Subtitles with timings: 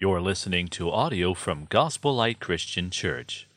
[0.00, 3.48] You're listening to audio from Gospel Light Christian Church.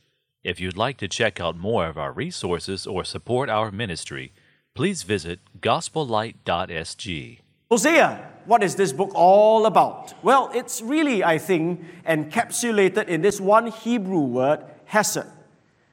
[0.44, 4.33] If you'd like to check out more of our resources or support our ministry,
[4.74, 7.40] please visit gospellight.sg.
[7.69, 10.16] Hosea, what is this book all about?
[10.23, 15.27] Well, it's really, I think, encapsulated in this one Hebrew word, hesed.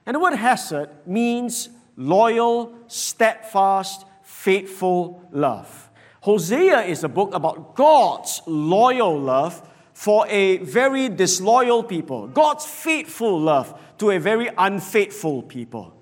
[0.06, 5.90] And the word hesed means loyal, steadfast, faithful love.
[6.22, 9.62] Hosea is a book about God's loyal love
[9.98, 15.93] for a very disloyal people, God's faithful love to a very unfaithful people.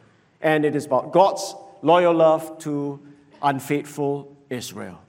[0.42, 3.00] And it is about God's loyal love to
[3.40, 5.00] unfaithful Israel.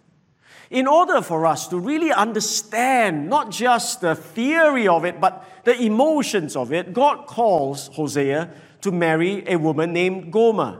[0.70, 5.78] In order for us to really understand not just the theory of it, but the
[5.81, 8.50] emotions of it, God calls Hosea
[8.84, 10.80] to marry a woman named Gomer.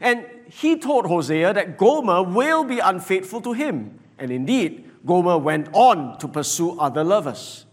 [0.00, 4.00] And he told Hosea that Gomer will be unfaithful to him.
[4.18, 7.64] And indeed, Gomer went on to pursue other lovers.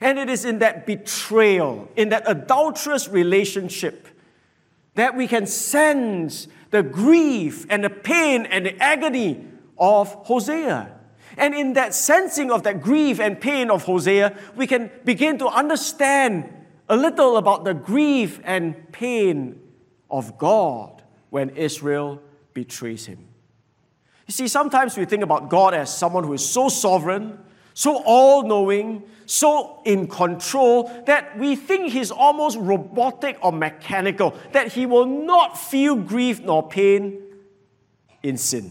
[0.00, 4.08] And it is in that betrayal, in that adulterous relationship,
[4.94, 9.44] that we can sense the grief and the pain and the agony
[9.78, 10.92] of Hosea.
[11.38, 15.46] And in that sensing of that grief and pain of Hosea, we can begin to
[15.48, 16.52] understand
[16.88, 19.60] a little about the grief and pain
[20.10, 22.22] of God when Israel
[22.54, 23.28] betrays him.
[24.26, 27.38] You see, sometimes we think about God as someone who is so sovereign,
[27.74, 34.72] so all knowing, so in control that we think he's almost robotic or mechanical, that
[34.72, 37.22] he will not feel grief nor pain
[38.22, 38.70] in sin.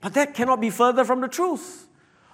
[0.00, 1.86] But that cannot be further from the truth.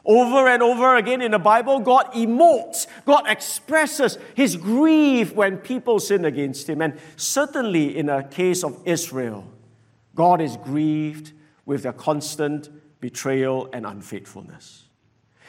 [0.04, 6.00] Over and over again in the Bible, God emotes, God expresses his grief when people
[6.00, 6.80] sin against him.
[6.80, 9.44] And certainly in a case of Israel,
[10.14, 11.32] God is grieved
[11.69, 14.84] with their constant betrayal and unfaithfulness.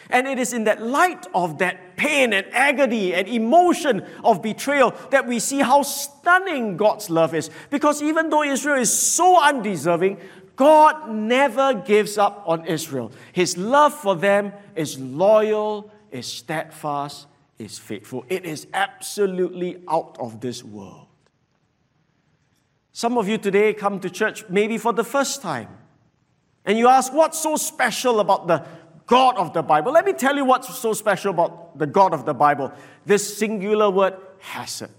[0.09, 4.93] And it is in that light of that pain and agony and emotion of betrayal
[5.11, 7.49] that we see how stunning God's love is.
[7.69, 10.17] Because even though Israel is so undeserving,
[10.57, 13.13] God never gives up on Israel.
[13.31, 17.27] His love for them is loyal, is steadfast,
[17.57, 18.25] is faithful.
[18.27, 21.07] It is absolutely out of this world.
[22.91, 25.78] Some of you today come to church maybe for the first time.
[26.65, 28.65] And you ask, what's so special about the
[29.07, 29.91] God of the Bible?
[29.91, 32.71] Let me tell you what's so special about the God of the Bible.
[33.05, 34.89] This singular word, hesed.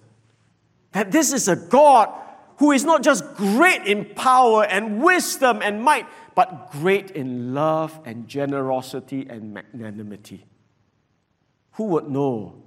[0.93, 2.13] That this is a God
[2.57, 7.99] who is not just great in power and wisdom and might, but great in love
[8.05, 10.45] and generosity and magnanimity.
[11.73, 12.63] Who would know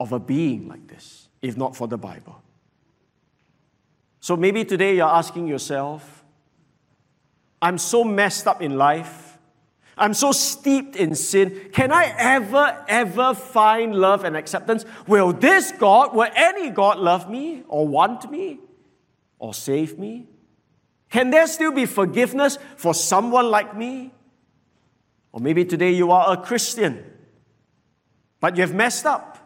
[0.00, 2.42] of a being like this if not for the Bible?
[4.20, 6.17] So maybe today you're asking yourself,
[7.60, 9.38] I'm so messed up in life.
[9.96, 11.70] I'm so steeped in sin.
[11.72, 14.84] Can I ever, ever find love and acceptance?
[15.06, 18.60] Will this God, will any God love me or want me
[19.38, 20.28] or save me?
[21.10, 24.12] Can there still be forgiveness for someone like me?
[25.32, 27.04] Or maybe today you are a Christian,
[28.40, 29.36] but you've messed up.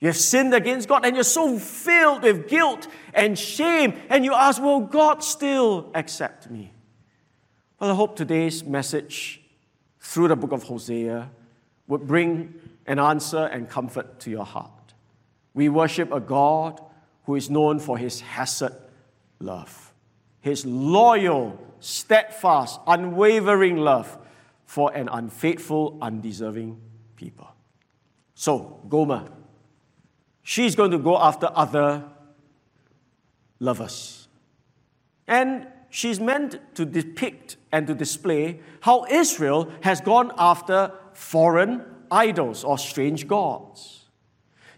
[0.00, 4.32] You have sinned against God and you're so filled with guilt and shame, and you
[4.32, 6.72] ask, Will God still accept me?
[7.80, 9.40] Well, I hope today's message
[10.00, 11.30] through the book of Hosea
[11.86, 12.52] would bring
[12.86, 14.94] an answer and comfort to your heart.
[15.54, 16.80] We worship a God
[17.26, 18.72] who is known for his hesed
[19.38, 19.92] love,
[20.40, 24.18] his loyal, steadfast, unwavering love
[24.66, 26.80] for an unfaithful, undeserving
[27.14, 27.46] people.
[28.34, 29.28] So, Gomer,
[30.42, 32.02] she's going to go after other
[33.60, 34.26] lovers.
[35.28, 42.64] And she's meant to depict and to display how Israel has gone after foreign idols
[42.64, 44.04] or strange gods.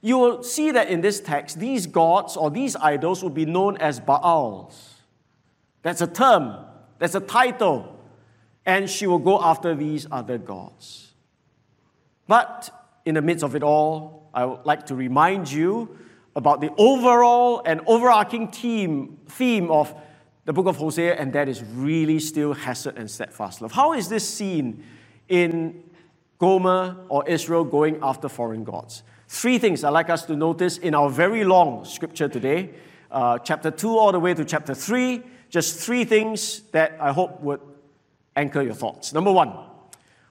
[0.02, 3.76] You will see that in this text, these gods or these idols will be known
[3.76, 4.94] as Baals.
[5.82, 6.56] That's a term,
[6.98, 7.98] that's a title,
[8.64, 11.12] and she will go after these other gods.
[12.26, 12.70] But
[13.04, 15.98] in the midst of it all, I would like to remind you
[16.36, 19.94] about the overall and overarching theme, theme of
[20.50, 23.70] the book of Hosea, and that is really still hesed and steadfast love.
[23.70, 24.82] How is this seen
[25.28, 25.80] in
[26.40, 29.04] Gomer or Israel going after foreign gods?
[29.28, 32.70] Three things I'd like us to notice in our very long scripture today,
[33.12, 35.22] uh, chapter 2 all the way to chapter 3.
[35.50, 37.60] Just three things that I hope would
[38.34, 39.12] anchor your thoughts.
[39.12, 39.56] Number one,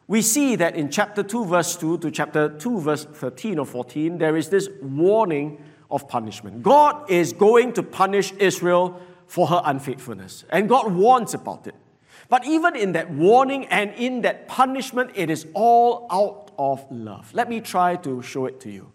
[0.05, 4.17] we see that in chapter 2, verse 2 to chapter 2, verse 13 or 14,
[4.17, 6.61] there is this warning of punishment.
[6.61, 10.43] God is going to punish Israel for her unfaithfulness.
[10.49, 11.75] And God warns about it.
[12.29, 17.31] But even in that warning and in that punishment, it is all out of love.
[17.33, 18.91] Let me try to show it to you.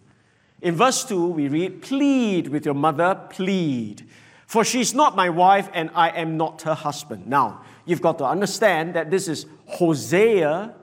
[0.60, 4.08] In verse 2, we read, Plead with your mother, plead,
[4.46, 7.28] for she's not my wife and I am not her husband.
[7.28, 10.74] Now, you've got to understand that this is Hosea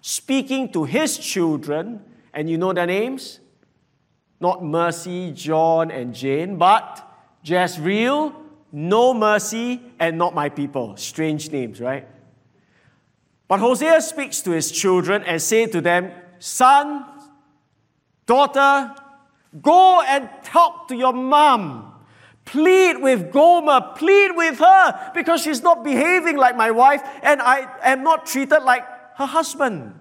[0.00, 2.02] speaking to his children,
[2.34, 3.38] and you know their names?
[4.40, 7.08] Not Mercy, John, and Jane, but
[7.44, 10.96] Jezreel, No Mercy, and Not My People.
[10.96, 12.06] Strange names, right?
[13.48, 17.04] But Hosea speaks to his children and say to them, Son,
[18.26, 18.94] daughter,
[19.62, 21.94] go and talk to your mom.
[22.44, 27.68] Plead with Gomer, plead with her because she's not behaving like my wife and I
[27.82, 28.84] am not treated like
[29.16, 29.94] her husband.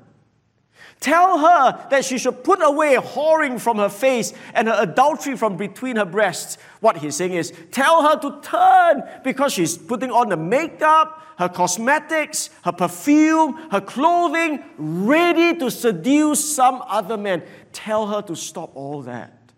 [0.99, 5.55] Tell her that she should put away whoring from her face and her adultery from
[5.55, 6.57] between her breasts.
[6.79, 11.49] What he's saying is, tell her to turn because she's putting on the makeup, her
[11.49, 17.43] cosmetics, her perfume, her clothing, ready to seduce some other man.
[17.71, 19.53] Tell her to stop all that.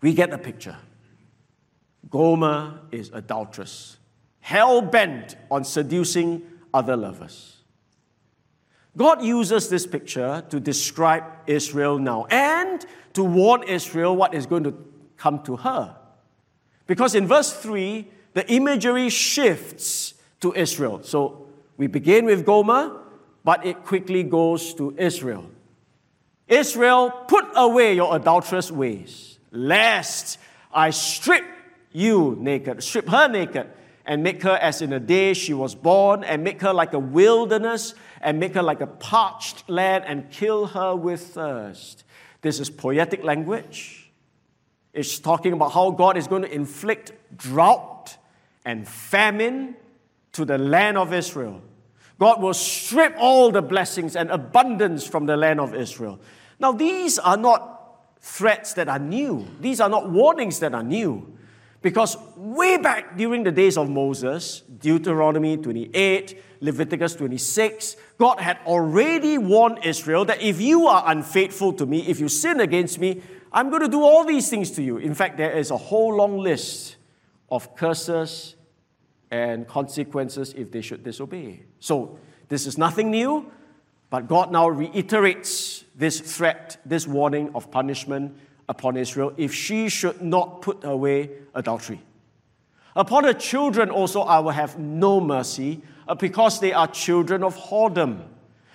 [0.00, 0.76] We get the picture.
[2.10, 3.96] Gomer is adulterous,
[4.40, 6.42] hell bent on seducing
[6.74, 7.51] other lovers.
[8.96, 12.84] God uses this picture to describe Israel now and
[13.14, 14.74] to warn Israel what is going to
[15.16, 15.96] come to her.
[16.86, 21.02] Because in verse 3, the imagery shifts to Israel.
[21.02, 21.46] So
[21.76, 23.00] we begin with Gomer,
[23.44, 25.50] but it quickly goes to Israel.
[26.48, 30.38] Israel, put away your adulterous ways, lest
[30.72, 31.44] I strip
[31.92, 33.70] you naked, strip her naked,
[34.04, 36.98] and make her as in the day she was born, and make her like a
[36.98, 42.04] wilderness, and make her like a parched land, and kill her with thirst.
[42.40, 44.10] This is poetic language.
[44.92, 48.16] It's talking about how God is going to inflict drought
[48.64, 49.76] and famine
[50.32, 51.62] to the land of Israel.
[52.18, 56.20] God will strip all the blessings and abundance from the land of Israel.
[56.60, 61.36] Now, these are not threats that are new, these are not warnings that are new.
[61.82, 69.36] Because way back during the days of Moses, Deuteronomy 28, Leviticus 26, God had already
[69.36, 73.20] warned Israel that if you are unfaithful to me, if you sin against me,
[73.52, 74.96] I'm going to do all these things to you.
[74.96, 76.96] In fact, there is a whole long list
[77.50, 78.54] of curses
[79.32, 81.64] and consequences if they should disobey.
[81.80, 82.18] So,
[82.48, 83.50] this is nothing new,
[84.08, 88.38] but God now reiterates this threat, this warning of punishment
[88.68, 92.00] upon Israel if she should not put away adultery.
[92.94, 97.56] Upon her children also I will have no mercy, uh, because they are children of
[97.56, 98.22] whoredom.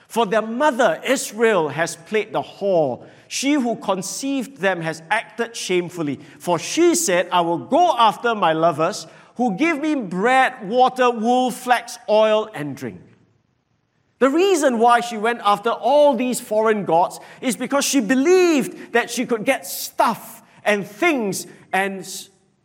[0.08, 3.06] For their mother Israel has played the whore.
[3.28, 6.20] She who conceived them has acted shamefully.
[6.40, 9.06] For she said, I will go after my lovers
[9.36, 13.02] who give me bread, water, wool, flax, oil, and drink.
[14.20, 19.12] The reason why she went after all these foreign gods is because she believed that
[19.12, 22.08] she could get stuff and things and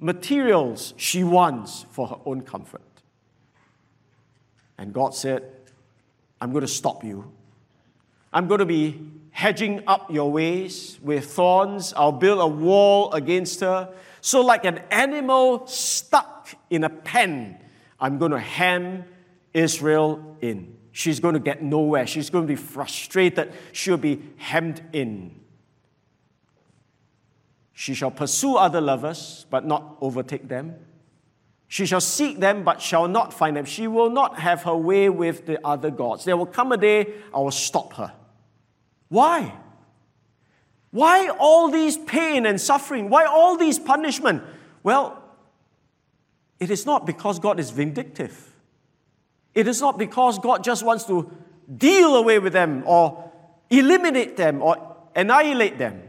[0.01, 2.83] materials she wants for her own comfort.
[4.79, 5.45] And God said,
[6.41, 7.31] I'm going to stop you.
[8.33, 9.01] I'm going to be
[9.31, 11.93] hedging up your ways with thorns.
[11.95, 13.93] I'll build a wall against her.
[14.23, 17.59] So, like an animal stuck in a pen,
[18.01, 19.05] I'm going to hem
[19.53, 20.77] Israel in.
[20.93, 22.07] She's going to get nowhere.
[22.07, 23.53] She's going to be frustrated.
[23.73, 25.41] She'll be hemmed in.
[27.73, 30.77] She shall pursue other lovers, but not overtake them.
[31.67, 33.65] She shall seek them, but shall not find them.
[33.65, 36.27] She will not have her way with the other gods.
[36.27, 38.13] There will come a day I will stop her.
[39.09, 39.55] Why?
[40.91, 43.09] Why all these pain and suffering?
[43.09, 44.43] Why all these punishment?
[44.83, 45.23] Well,
[46.61, 48.52] it is not because God is vindictive.
[49.55, 51.31] It is not because God just wants to
[51.77, 53.31] deal away with them or
[53.71, 56.03] eliminate them or annihilate them.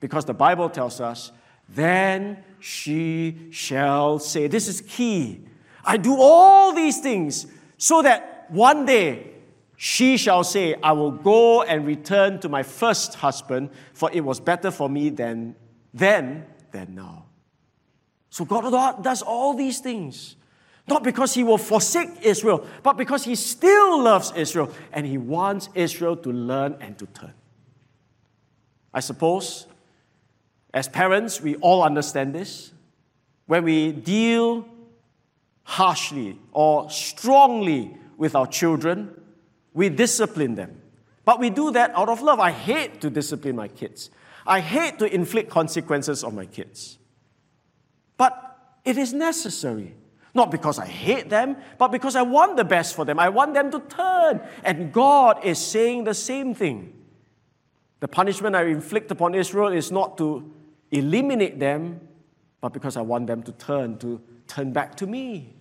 [0.00, 1.30] Because the Bible tells us,
[1.68, 5.44] then she shall say, This is key.
[5.84, 7.46] I do all these things
[7.78, 9.30] so that one day
[9.76, 14.40] she shall say, I will go and return to my first husband, for it was
[14.40, 15.56] better for me than
[15.94, 17.26] then than now.
[18.28, 20.36] So God does all these things.
[20.88, 25.68] Not because he will forsake Israel, but because he still loves Israel and he wants
[25.74, 27.34] Israel to learn and to turn.
[28.92, 29.66] I suppose,
[30.74, 32.72] as parents, we all understand this.
[33.46, 34.66] When we deal
[35.62, 39.14] harshly or strongly with our children,
[39.72, 40.80] we discipline them.
[41.24, 42.40] But we do that out of love.
[42.40, 44.10] I hate to discipline my kids.
[44.46, 46.98] I hate to inflict consequences on my kids.
[48.16, 48.34] But
[48.84, 49.94] it is necessary.
[50.32, 53.18] Not because I hate them, but because I want the best for them.
[53.18, 54.40] I want them to turn.
[54.62, 56.94] And God is saying the same thing.
[57.98, 60.52] The punishment I inflict upon Israel is not to
[60.90, 62.00] eliminate them,
[62.60, 65.56] but because I want them to turn, to turn back to me.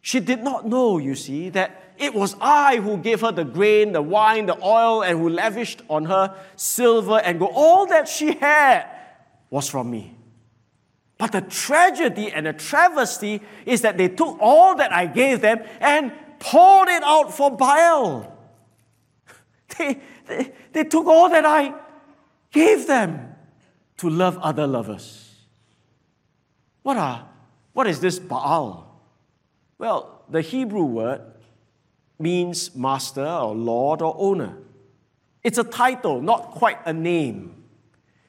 [0.00, 3.92] She did not know, you see, that it was I who gave her the grain,
[3.92, 7.52] the wine, the oil, and who lavished on her silver and gold.
[7.54, 8.86] All that she had
[9.50, 10.14] was from me.
[11.18, 15.58] But the tragedy and the travesty is that they took all that I gave them
[15.80, 18.34] and poured it out for Baal.
[19.76, 21.74] They, they, they took all that I
[22.50, 23.34] gave them
[23.98, 25.34] to love other lovers.
[26.82, 27.28] What, are,
[27.74, 28.98] what is this Baal?
[29.76, 31.20] Well, the Hebrew word
[32.18, 34.56] means master or lord or owner.
[35.44, 37.57] It's a title, not quite a name.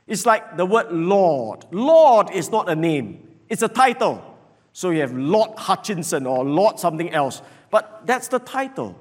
[0.09, 1.65] It's like the word Lord.
[1.71, 4.25] Lord is not a name, it's a title.
[4.73, 8.99] So you have Lord Hutchinson or Lord something else, but that's the title.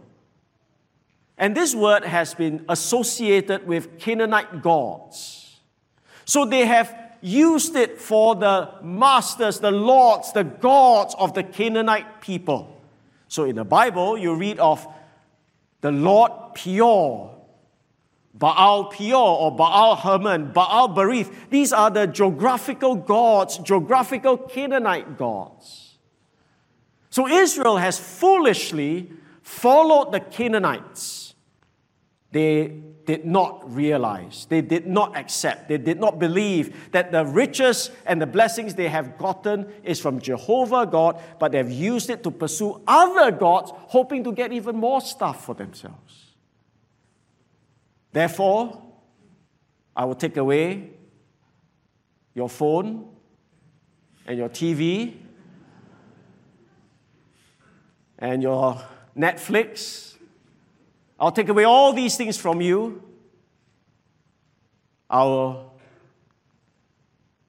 [1.36, 5.60] And this word has been associated with Canaanite gods.
[6.24, 12.20] So they have used it for the masters, the lords, the gods of the Canaanite
[12.20, 12.76] people.
[13.28, 14.86] So in the Bible, you read of
[15.80, 17.37] the Lord Peor,
[18.34, 21.32] Baal Peor or Baal Hermon, Baal Berith.
[21.50, 25.98] These are the geographical gods, geographical Canaanite gods.
[27.10, 29.10] So Israel has foolishly
[29.42, 31.34] followed the Canaanites.
[32.30, 37.90] They did not realize, they did not accept, they did not believe that the riches
[38.04, 42.30] and the blessings they have gotten is from Jehovah God, but they've used it to
[42.30, 46.27] pursue other gods, hoping to get even more stuff for themselves.
[48.12, 48.82] Therefore,
[49.94, 50.90] I will take away
[52.34, 53.08] your phone
[54.26, 55.14] and your TV
[58.18, 58.80] and your
[59.16, 60.14] Netflix.
[61.18, 63.02] I'll take away all these things from you.
[65.10, 65.72] I will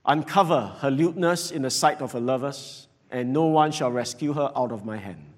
[0.06, 4.52] uncover her lewdness in the sight of her lovers, and no one shall rescue her
[4.56, 5.29] out of my hand.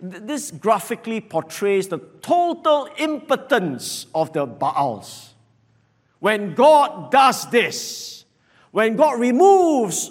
[0.00, 5.34] This graphically portrays the total impotence of the Baals.
[6.20, 8.24] When God does this,
[8.70, 10.10] when God removes,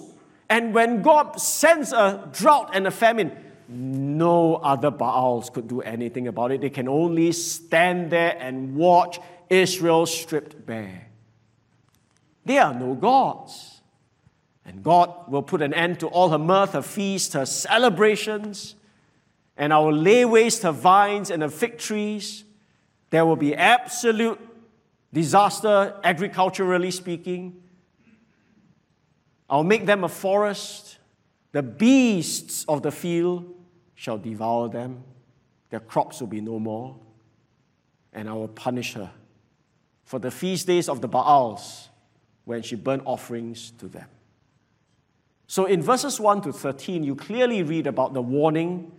[0.50, 3.32] and when God sends a drought and a famine,
[3.68, 6.62] no other Baals could do anything about it.
[6.62, 9.20] They can only stand there and watch
[9.50, 11.08] Israel stripped bare.
[12.46, 13.82] They are no gods.
[14.66, 18.76] And God will put an end to all her mirth, her feasts, her celebrations
[19.60, 22.46] and I will lay waste her vines and her fig trees.
[23.10, 24.40] There will be absolute
[25.12, 27.62] disaster, agriculturally speaking.
[29.50, 30.98] I'll make them a forest.
[31.52, 33.54] The beasts of the field
[33.96, 35.04] shall devour them.
[35.72, 36.96] Their crops will be no more.
[38.14, 39.12] And I will punish her
[40.06, 41.90] for the feast days of the Baals
[42.46, 44.08] when she burnt offerings to them.
[45.48, 48.94] So in verses 1 to 13, you clearly read about the warning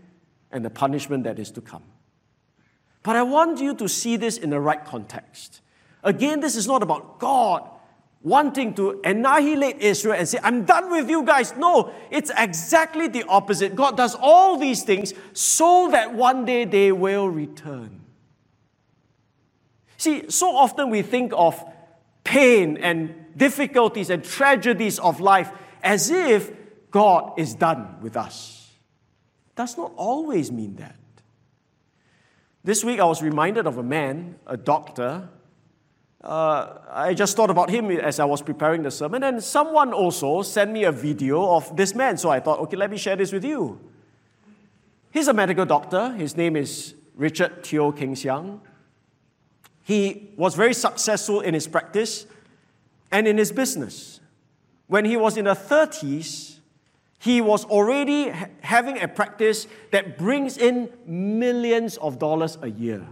[0.52, 1.85] and the punishment that is to come.
[3.02, 5.61] But I want you to see this in the right context.
[6.02, 7.69] Again, this is not about God
[8.23, 11.57] wanting to annihilate Israel and say, I'm done with you guys.
[11.57, 13.75] No, it's exactly the opposite.
[13.75, 18.02] God does all these things so that one day they will return.
[19.97, 21.62] See, so often we think of
[22.25, 25.50] pain and difficulties and tragedies of life
[25.83, 26.50] as if
[26.90, 28.59] God is done with us
[29.57, 30.97] does not always mean that.
[32.62, 35.28] This week I was reminded of a man, a doctor.
[36.23, 40.42] Uh, I just thought about him as I was preparing the sermon, and someone also
[40.42, 42.19] sent me a video of this man.
[42.19, 43.80] So I thought, okay, let me share this with you.
[45.11, 46.12] He's a medical doctor.
[46.12, 48.61] His name is Richard Teo Keng Siang.
[49.83, 52.26] He was very successful in his practice
[53.11, 54.21] and in his business.
[54.87, 56.59] When he was in the 30s,
[57.20, 63.06] he was already having a practice that brings in millions of dollars a year.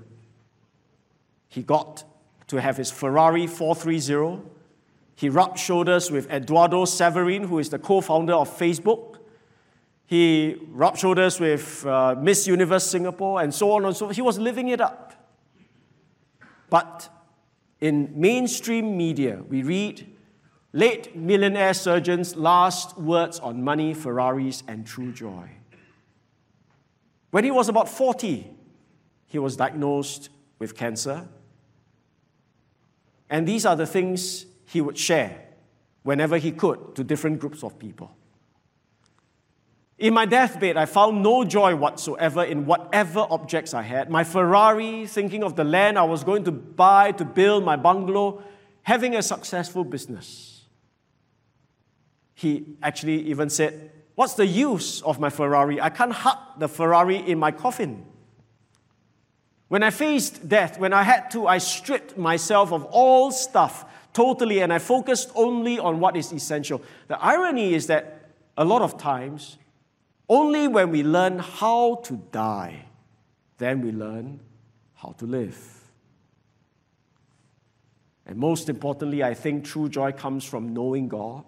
[1.48, 2.04] He got
[2.46, 4.48] to have his Ferrari 430.
[5.14, 9.18] He rubbed shoulders with Eduardo Saverin, who is the co founder of Facebook.
[10.06, 14.16] He rubbed shoulders with uh, Miss Universe Singapore, and so on and so forth.
[14.16, 15.12] He was living it up.
[16.70, 17.10] But
[17.78, 20.06] in mainstream media, we read
[20.72, 25.48] Late millionaire surgeon's last words on money, Ferraris, and true joy.
[27.30, 28.50] When he was about 40,
[29.26, 31.28] he was diagnosed with cancer.
[33.30, 35.44] And these are the things he would share
[36.02, 38.14] whenever he could to different groups of people.
[39.98, 44.08] In my deathbed, I found no joy whatsoever in whatever objects I had.
[44.08, 48.42] My Ferrari, thinking of the land I was going to buy to build my bungalow,
[48.82, 50.47] having a successful business.
[52.38, 55.80] He actually even said, What's the use of my Ferrari?
[55.80, 58.04] I can't hug the Ferrari in my coffin.
[59.66, 64.61] When I faced death, when I had to, I stripped myself of all stuff totally
[64.61, 66.80] and I focused only on what is essential.
[67.09, 69.59] The irony is that a lot of times,
[70.28, 72.85] only when we learn how to die,
[73.59, 74.38] then we learn
[74.95, 75.59] how to live.
[78.26, 81.47] And most importantly, I think true joy comes from knowing God,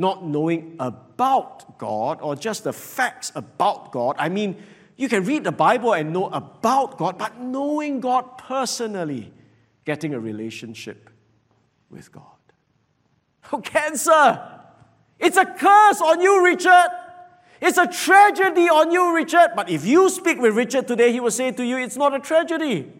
[0.00, 4.16] not knowing about God or just the facts about God.
[4.18, 4.56] I mean,
[4.96, 9.32] you can read the Bible and know about God, but knowing God personally,
[9.84, 11.10] getting a relationship
[11.90, 12.24] with God.
[13.52, 14.40] Oh, cancer!
[15.18, 16.88] It's a curse on you, Richard.
[17.60, 19.50] It's a tragedy on you, Richard.
[19.54, 22.18] But if you speak with Richard today, he will say to you, it's not a
[22.18, 22.90] tragedy.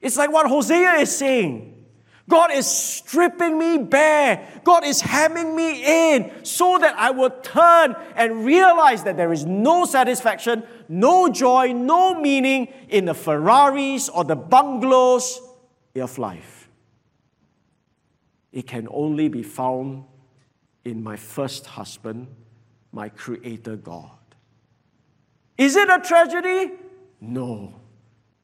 [0.00, 1.75] It's like what Hosea is saying.
[2.28, 4.60] God is stripping me bare.
[4.64, 9.44] God is hemming me in so that I will turn and realize that there is
[9.44, 15.40] no satisfaction, no joy, no meaning in the Ferraris or the bungalows
[15.94, 16.68] of life.
[18.50, 20.04] It can only be found
[20.84, 22.26] in my first husband
[22.90, 24.10] my Creator God.
[25.58, 26.72] Is it a tragedy?
[27.20, 27.74] No,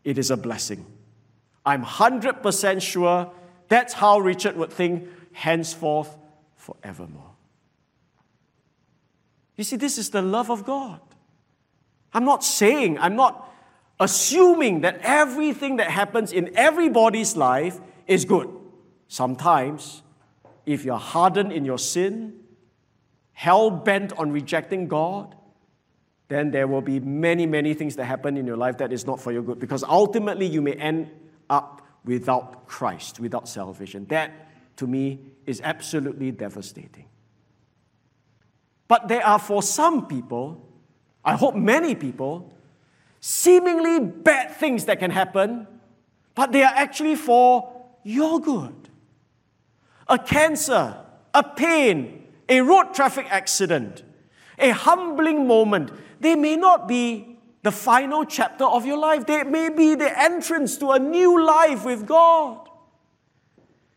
[0.05, 0.87] it is a blessing.
[1.65, 3.33] I'm 100% sure
[3.73, 6.15] that's how Richard would think henceforth
[6.57, 7.31] forevermore.
[9.57, 11.01] You see, this is the love of God.
[12.13, 13.51] I'm not saying, I'm not
[13.99, 18.51] assuming that everything that happens in everybody's life is good.
[19.09, 20.03] Sometimes,
[20.67, 22.41] if you're hardened in your sin,
[23.33, 25.35] hell bent on rejecting God,
[26.29, 29.21] then there will be many, many things that happen in your life that is not
[29.21, 31.11] for your good because ultimately you may end
[31.51, 34.07] up without Christ, without salvation.
[34.07, 34.33] That,
[34.77, 37.07] to me, is absolutely devastating.
[38.89, 40.69] But there are, for some people,
[41.25, 42.53] I hope many people,
[43.21, 45.67] seemingly bad things that can happen,
[46.35, 48.89] but they are actually for your good.
[50.09, 50.97] A cancer,
[51.33, 54.03] a pain, a road traffic accident,
[54.59, 57.32] a humbling moment, they may not be
[57.63, 59.27] the final chapter of your life.
[59.27, 62.69] They may be the entrance to a new life with God.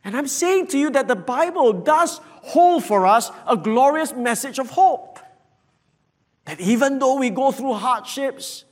[0.04, 4.60] And I'm saying to you that the Bible does hold for us a glorious message
[4.60, 5.20] of hope.
[6.46, 8.66] That even though we go through hardships,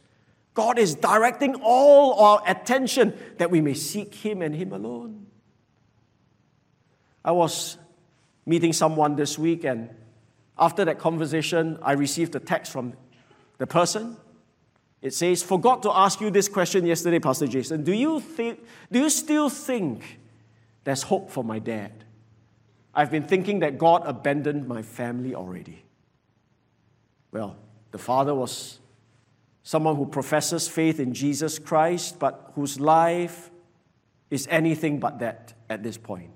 [0.53, 5.25] God is directing all our attention that we may seek Him and Him alone.
[7.25, 7.79] I was
[8.45, 9.89] meeting someone this week, and
[10.59, 12.93] after that conversation, I received a text from
[13.57, 14.17] the person.
[15.03, 17.83] It says, Forgot to ask you this question yesterday, Pastor Jason.
[17.83, 20.17] Do you, think, do you still think
[20.85, 21.91] there's hope for my dad?
[22.95, 25.83] I've been thinking that God abandoned my family already.
[27.33, 27.57] Well,
[27.91, 28.79] the father was
[29.61, 33.51] someone who professes faith in Jesus Christ, but whose life
[34.29, 36.31] is anything but that at this point.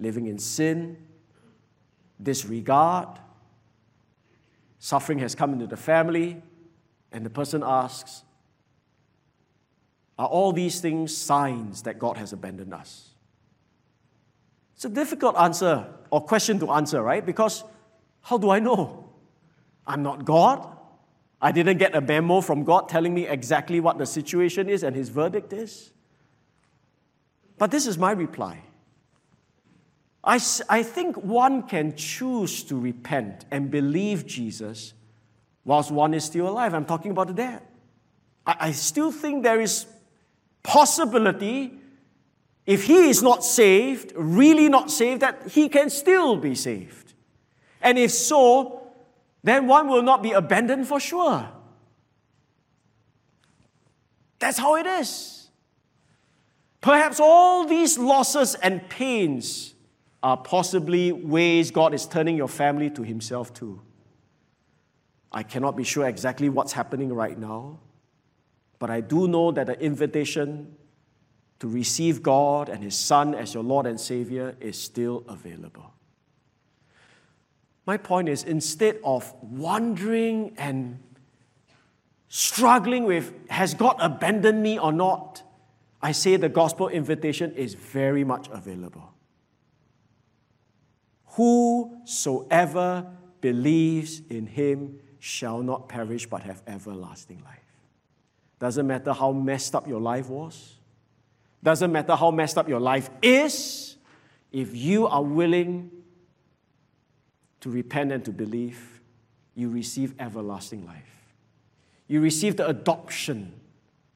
[0.00, 0.96] Living in sin,
[2.20, 3.20] disregard.
[4.80, 6.42] Suffering has come into the family,
[7.12, 8.22] and the person asks,
[10.18, 13.10] Are all these things signs that God has abandoned us?
[14.74, 17.24] It's a difficult answer or question to answer, right?
[17.24, 17.64] Because
[18.22, 19.08] how do I know?
[19.86, 20.66] I'm not God.
[21.40, 24.96] I didn't get a memo from God telling me exactly what the situation is and
[24.96, 25.92] his verdict is.
[27.58, 28.62] But this is my reply
[30.26, 34.92] I, I think one can choose to repent and believe Jesus
[35.66, 36.72] whilst one is still alive.
[36.72, 37.60] I'm talking about the dead.
[38.46, 39.84] I, I still think there is
[40.62, 41.78] possibility
[42.64, 47.14] if he is not saved, really not saved, that he can still be saved.
[47.80, 48.82] And if so,
[49.44, 51.48] then one will not be abandoned for sure.
[54.38, 55.48] That's how it is.
[56.80, 59.74] Perhaps all these losses and pains
[60.22, 63.80] are possibly ways God is turning your family to Himself too.
[65.36, 67.78] I cannot be sure exactly what's happening right now,
[68.78, 70.74] but I do know that the invitation
[71.58, 75.92] to receive God and His Son as your Lord and Savior is still available.
[77.84, 81.00] My point is instead of wondering and
[82.28, 85.42] struggling with, has God abandoned me or not?
[86.00, 89.12] I say the gospel invitation is very much available.
[91.26, 93.06] Whosoever
[93.42, 97.58] believes in him shall not perish but have everlasting life.
[98.60, 100.76] Doesn't matter how messed up your life was,
[101.62, 103.96] doesn't matter how messed up your life is,
[104.52, 105.90] if you are willing
[107.60, 109.00] to repent and to believe,
[109.56, 111.34] you receive everlasting life.
[112.06, 113.52] You receive the adoption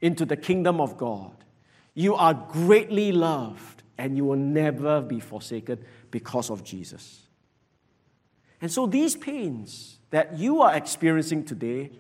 [0.01, 1.33] into the kingdom of God.
[1.93, 7.27] You are greatly loved and you will never be forsaken because of Jesus.
[8.61, 11.91] And so these pains that you are experiencing today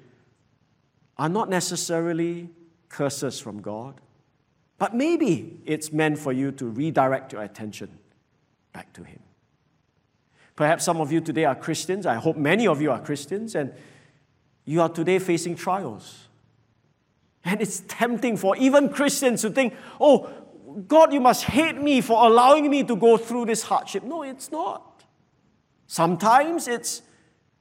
[1.16, 2.51] are not necessarily
[2.88, 4.01] curses from God,
[4.79, 7.99] but maybe it's meant for you to redirect your attention
[8.73, 9.20] back to Him.
[10.57, 12.05] Perhaps some of you today are Christians.
[12.05, 13.73] I hope many of you are Christians, and
[14.64, 16.29] you are today facing trials.
[17.44, 20.31] And it's tempting for even Christians to think, oh,
[20.87, 24.03] God, you must hate me for allowing me to go through this hardship.
[24.03, 24.89] No, it's not.
[25.90, 27.03] Sometimes it's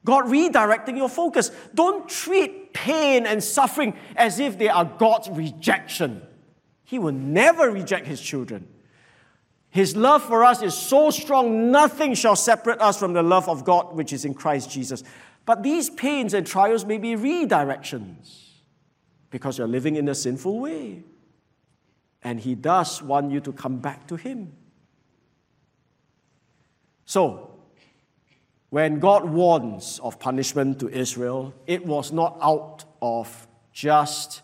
[0.06, 1.50] God redirecting your focus.
[1.74, 6.22] Don't treat pain and suffering as if they are God's rejection.
[6.84, 8.68] He will never reject His children.
[9.72, 13.65] His love for us is so strong, nothing shall separate us from the love of
[13.65, 15.04] God which is in Christ Jesus.
[15.48, 18.60] But these pains and trials may be redirections
[19.32, 21.04] because you're living in a sinful way.
[22.22, 24.54] And He does want you to come back to Him.
[27.06, 27.49] So,
[28.69, 34.41] when God warns of punishment to Israel, it was not out of just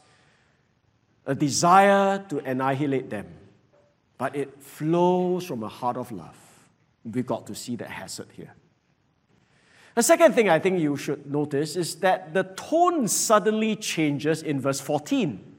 [1.26, 3.28] a desire to annihilate them,
[4.18, 6.38] but it flows from a heart of love.
[7.04, 8.54] We got to see that hesed here.
[9.94, 14.60] The second thing I think you should notice is that the tone suddenly changes in
[14.60, 15.55] verse 14.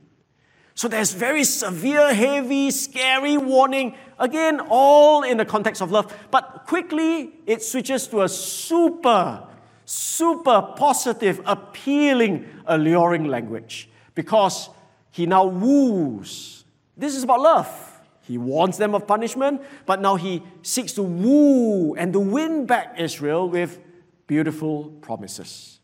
[0.76, 3.94] So there's very severe, heavy, scary warning.
[4.18, 6.14] Again, all in the context of love.
[6.30, 9.42] But quickly, it switches to a super,
[9.86, 13.88] super positive, appealing, alluring language.
[14.14, 14.68] Because
[15.10, 16.66] he now woos.
[16.94, 18.00] This is about love.
[18.20, 22.96] He warns them of punishment, but now he seeks to woo and to win back
[22.98, 23.78] Israel with
[24.26, 25.80] beautiful promises.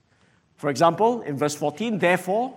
[0.57, 2.55] For example, in verse 14, therefore,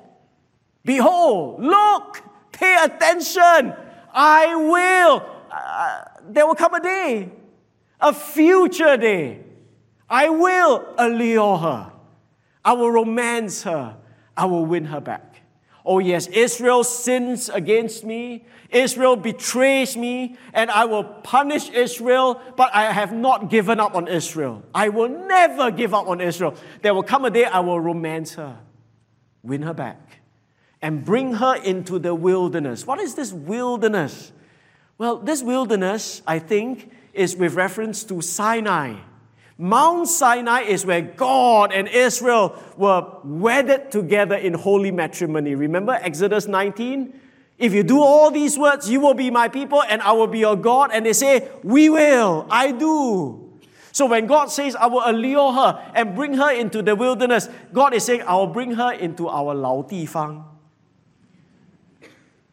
[0.86, 2.22] Behold, look,
[2.52, 3.74] pay attention.
[4.14, 5.26] I will.
[5.52, 7.32] Uh, there will come a day,
[8.00, 9.42] a future day.
[10.10, 11.92] I will allure her.
[12.64, 13.98] I will romance her.
[14.38, 15.42] I will win her back.
[15.84, 18.46] Oh, yes, Israel sins against me.
[18.70, 24.08] Israel betrays me, and I will punish Israel, but I have not given up on
[24.08, 24.64] Israel.
[24.74, 26.56] I will never give up on Israel.
[26.82, 28.58] There will come a day I will romance her,
[29.44, 30.05] win her back
[30.82, 32.86] and bring her into the wilderness.
[32.86, 34.32] What is this wilderness?
[34.98, 38.96] Well, this wilderness, I think, is with reference to Sinai.
[39.58, 45.56] Mount Sinai is where God and Israel were wedded together in holy matrimony.
[45.56, 47.22] Remember Exodus 19?
[47.58, 50.40] If you do all these words, you will be my people and I will be
[50.40, 50.92] your God.
[50.94, 53.42] And they say, We will, I do.
[53.94, 57.94] So when God says, I will allure her and bring her into the wilderness, God
[57.94, 60.44] is saying, I will bring her into our Lao Di Fang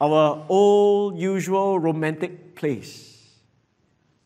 [0.02, 3.22] our old, usual romantic place.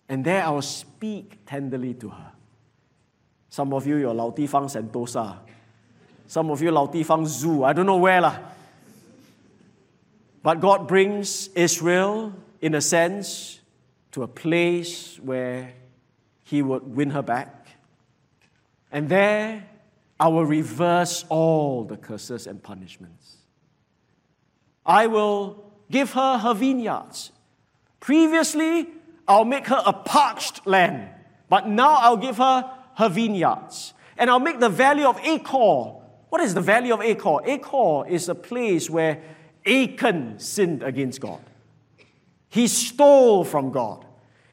[0.08, 2.32] And there I will speak tenderly to her.
[3.50, 5.36] Some of you, you're Lao Fang Sentosa.
[6.26, 7.62] Some of you, Lao Fang Zoo.
[7.62, 8.22] I don't know where.
[8.22, 8.38] Lah.
[10.42, 13.60] But God brings Israel, in a sense,
[14.12, 15.74] to a place where
[16.42, 17.68] He would win her back.
[18.90, 19.68] And there,
[20.18, 23.36] I will reverse all the curses and punishments.
[24.86, 27.32] I will give her her vineyards.
[28.00, 28.88] Previously,
[29.26, 31.08] I'll make her a parched land,
[31.48, 33.94] but now I'll give her her vineyards.
[34.16, 36.00] And I'll make the valley of Achor.
[36.28, 37.38] What is the valley of Achor?
[37.44, 39.20] Achor is a place where
[39.66, 41.40] Achan sinned against God.
[42.48, 44.04] He stole from God.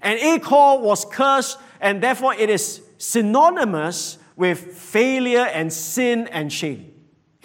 [0.02, 6.93] And Achor was cursed, and therefore it is synonymous with failure and sin and shame.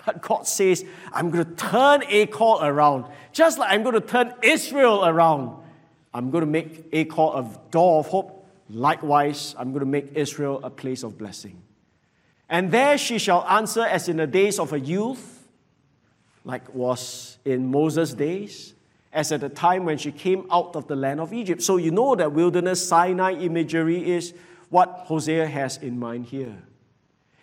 [0.08, 3.04] But God says, I'm going to turn Achor around.
[3.30, 5.62] Just like I'm going to turn Israel around.
[6.14, 8.48] I'm going to make Achor a door of hope.
[8.70, 11.60] Likewise, I'm going to make Israel a place of blessing.
[12.48, 15.46] And there she shall answer as in the days of her youth,
[16.42, 18.72] like was in Moses' days,
[19.12, 21.60] as at the time when she came out of the land of Egypt.
[21.60, 24.32] So you know that wilderness Sinai imagery is
[24.70, 26.62] what Hosea has in mind here.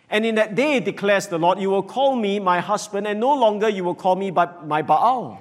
[0.08, 3.34] And in that day, declares the Lord, you will call me my husband, and no
[3.34, 5.40] longer you will call me by my Baal.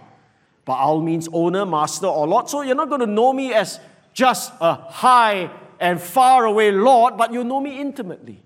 [0.65, 2.49] Baal means owner, master, or Lord.
[2.49, 3.79] So you're not going to know me as
[4.13, 8.41] just a high and far away Lord, but you'll know me intimately.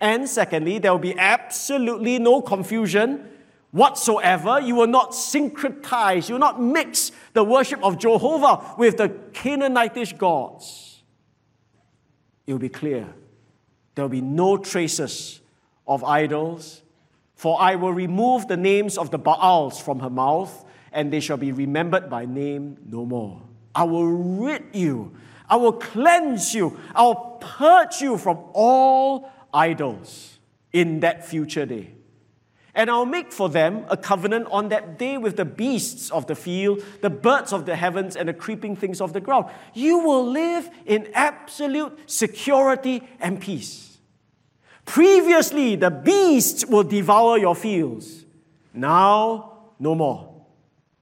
[0.00, 3.28] And secondly, there will be absolutely no confusion
[3.70, 4.60] whatsoever.
[4.60, 10.16] You will not syncretize, you will not mix the worship of Jehovah with the Canaanitish
[10.16, 11.02] gods.
[12.46, 13.06] It will be clear.
[13.98, 15.40] There will be no traces
[15.84, 16.82] of idols,
[17.34, 21.36] for I will remove the names of the Baals from her mouth, and they shall
[21.36, 23.42] be remembered by name no more.
[23.74, 25.16] I will rid you,
[25.50, 30.38] I will cleanse you, I will purge you from all idols
[30.72, 31.94] in that future day.
[32.76, 36.36] And I'll make for them a covenant on that day with the beasts of the
[36.36, 39.46] field, the birds of the heavens, and the creeping things of the ground.
[39.74, 43.87] You will live in absolute security and peace.
[44.88, 48.24] Previously, the beasts will devour your fields.
[48.72, 50.46] Now, no more.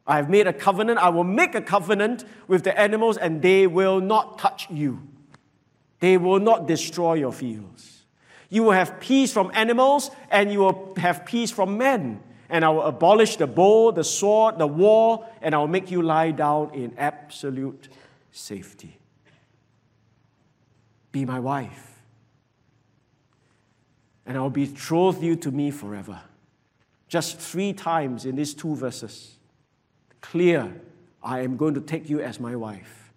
[0.05, 0.99] I have made a covenant.
[0.99, 5.07] I will make a covenant with the animals, and they will not touch you.
[6.01, 8.03] They will not destroy your fields.
[8.51, 12.21] You will have peace from animals, and you will have peace from men.
[12.49, 16.03] And I will abolish the bow, the sword, the war, and I will make you
[16.03, 17.89] lie down in absolute
[18.33, 18.99] safety.
[21.13, 21.96] Be my wife,
[24.27, 26.21] and I will betroth you to me forever.
[27.09, 29.37] Just three times in these two verses.
[30.21, 30.81] Clear,
[31.23, 33.13] I am going to take you as my wife.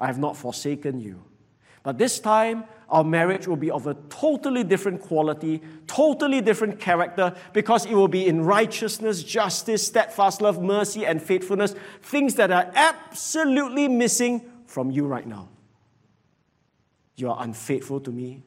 [0.00, 1.22] I have not forsaken you.
[1.82, 7.34] But this time, our marriage will be of a totally different quality, totally different character,
[7.52, 12.70] because it will be in righteousness, justice, steadfast love, mercy, and faithfulness, things that are
[12.74, 15.48] absolutely missing from you right now.
[17.16, 18.42] You are unfaithful to me.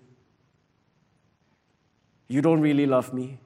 [2.30, 3.40] You don't really love me.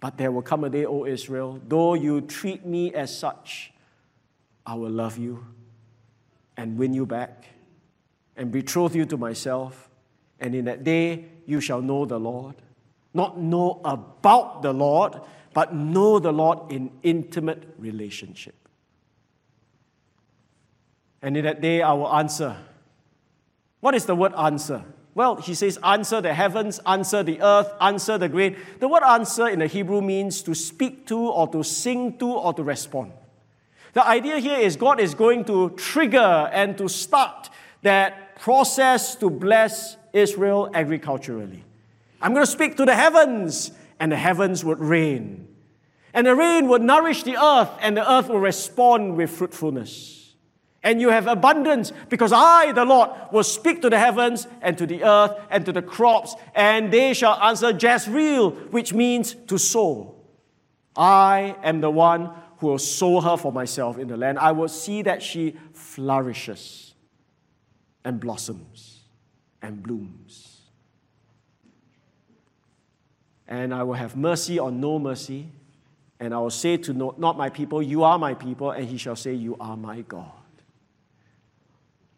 [0.00, 3.72] But there will come a day, O Israel, though you treat me as such,
[4.64, 5.46] I will love you
[6.56, 7.44] and win you back
[8.36, 9.90] and betroth you to myself
[10.38, 12.56] and in that day you shall know the Lord.
[13.14, 15.20] Not know about the Lord,
[15.54, 18.54] but know the Lord in intimate relationship.
[21.22, 22.56] And in that day I will answer.
[23.80, 24.84] What is the word answer?
[25.16, 28.54] Well, he says, answer the heavens, answer the earth, answer the grain.
[28.80, 32.52] The word answer in the Hebrew means to speak to, or to sing to, or
[32.52, 33.12] to respond.
[33.94, 37.48] The idea here is God is going to trigger and to start
[37.80, 41.64] that process to bless Israel agriculturally.
[42.20, 45.48] I'm going to speak to the heavens, and the heavens would rain.
[46.12, 50.25] And the rain would nourish the earth, and the earth will respond with fruitfulness.
[50.86, 54.86] And you have abundance because I, the Lord, will speak to the heavens and to
[54.86, 60.14] the earth and to the crops, and they shall answer Jezreel, which means to sow.
[60.96, 64.38] I am the one who will sow her for myself in the land.
[64.38, 66.94] I will see that she flourishes
[68.04, 69.00] and blossoms
[69.62, 70.60] and blooms.
[73.48, 75.48] And I will have mercy on no mercy,
[76.20, 78.98] and I will say to no, not my people, You are my people, and he
[78.98, 80.30] shall say, You are my God.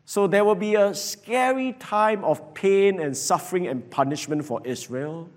[0.09, 5.29] So there will be a scary time of pain and suffering and punishment for Israel.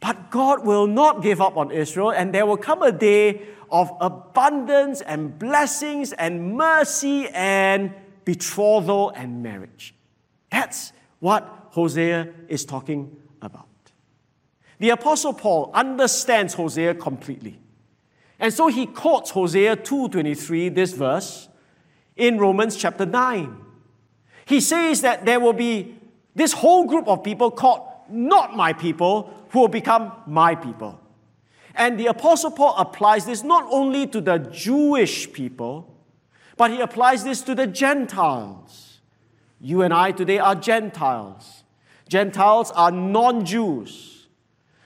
[0.00, 3.92] But God will not give up on Israel, and there will come a day of
[4.00, 7.92] abundance and blessings and mercy and
[8.24, 9.94] betrothal and marriage.
[10.50, 13.68] That's what Hosea is talking about.
[14.78, 17.60] The Apostle Paul understands Hosea completely.
[18.40, 21.50] And so he quotes Hosea 2:23, this verse,
[22.16, 23.60] in Romans chapter 9.
[24.46, 25.96] He says that there will be
[26.34, 31.00] this whole group of people called not my people who will become my people.
[31.74, 35.94] And the Apostle Paul applies this not only to the Jewish people,
[36.56, 39.00] but he applies this to the Gentiles.
[39.60, 41.64] You and I today are Gentiles.
[42.08, 44.28] Gentiles are non Jews.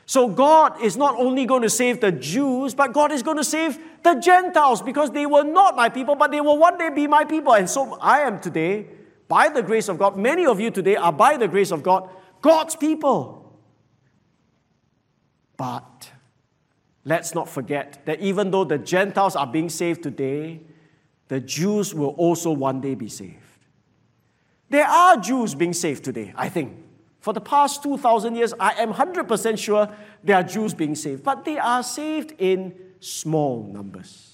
[0.06, 3.44] So God is not only going to save the Jews, but God is going to
[3.44, 7.06] save the Gentiles because they were not my people, but they will one day be
[7.06, 7.52] my people.
[7.52, 8.86] And so I am today,
[9.28, 12.08] by the grace of God, many of you today are by the grace of God,
[12.40, 13.60] God's people.
[15.56, 16.10] But
[17.04, 20.60] let's not forget that even though the Gentiles are being saved today,
[21.28, 23.36] the Jews will also one day be saved.
[24.70, 26.84] There are Jews being saved today, I think.
[27.20, 29.88] For the past 2,000 years, I am 100% sure
[30.22, 34.27] there are Jews being saved, but they are saved in small numbers.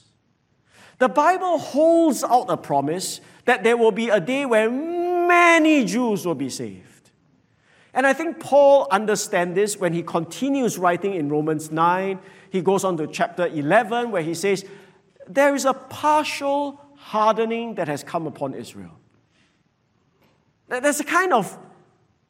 [1.05, 6.25] The Bible holds out a promise that there will be a day where many Jews
[6.25, 7.11] will be saved.
[7.93, 12.19] And I think Paul understands this when he continues writing in Romans 9.
[12.49, 14.65] He goes on to chapter 11 where he says,
[15.29, 18.99] There is a partial hardening that has come upon Israel.
[20.69, 21.59] There's a kind of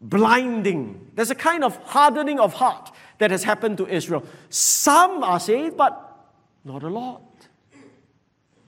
[0.01, 1.13] blinding.
[1.15, 4.25] There's a kind of hardening of heart that has happened to Israel.
[4.49, 6.27] Some are saved, but
[6.65, 7.23] not a lot.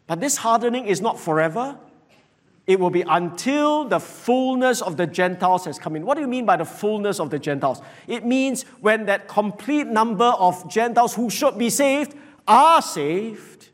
[0.07, 1.77] But this hardening is not forever.
[2.67, 6.05] It will be until the fullness of the Gentiles has come in.
[6.05, 7.81] What do you mean by the fullness of the Gentiles?
[8.09, 12.15] It means when that complete number of Gentiles who should be saved
[12.49, 13.69] are saved.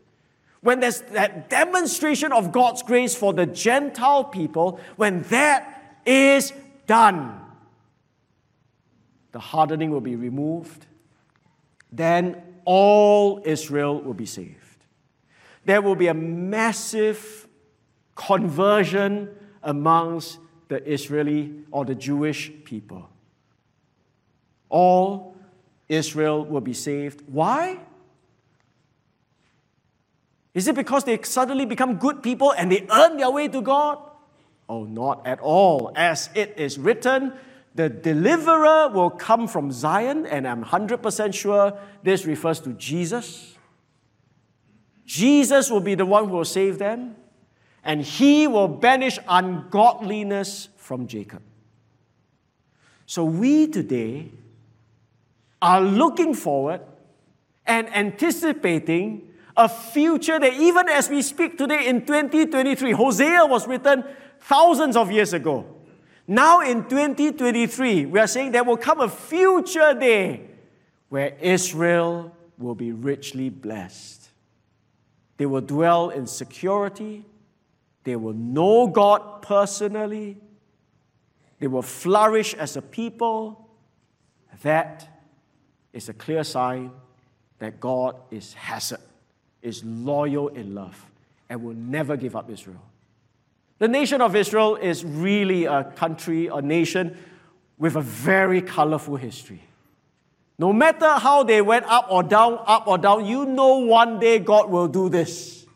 [0.60, 6.52] When there's that demonstration of God's grace for the Gentile people, when that is
[6.86, 7.40] done,
[9.32, 10.86] the hardening will be removed.
[11.90, 14.61] Then all Israel will be saved.
[15.64, 17.48] There will be a massive
[18.14, 19.30] conversion
[19.62, 23.08] amongst the Israeli or the Jewish people.
[24.68, 25.36] All
[25.88, 27.22] Israel will be saved.
[27.26, 27.78] Why?
[30.54, 33.98] Is it because they suddenly become good people and they earn their way to God?
[34.68, 35.92] Oh, not at all.
[35.94, 37.32] As it is written,
[37.74, 43.51] the deliverer will come from Zion, and I'm 100% sure this refers to Jesus.
[45.12, 47.14] Jesus will be the one who will save them
[47.84, 51.42] and he will banish ungodliness from Jacob.
[53.04, 54.30] So we today
[55.60, 56.80] are looking forward
[57.66, 64.04] and anticipating a future that even as we speak today in 2023, Hosea was written
[64.40, 65.66] thousands of years ago.
[66.26, 70.48] Now in 2023, we are saying there will come a future day
[71.10, 74.21] where Israel will be richly blessed.
[75.42, 77.24] They will dwell in security,
[78.04, 80.36] they will know God personally.
[81.58, 83.68] They will flourish as a people.
[84.62, 85.24] That
[85.92, 86.92] is a clear sign
[87.58, 89.00] that God is Hesed,
[89.62, 91.04] is loyal in love,
[91.48, 92.84] and will never give up Israel.
[93.80, 97.18] The nation of Israel is really a country, a nation
[97.78, 99.64] with a very colorful history.
[100.58, 104.38] No matter how they went up or down, up or down, you know one day
[104.38, 105.66] God will do this